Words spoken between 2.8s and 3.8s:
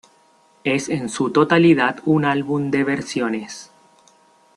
versiones.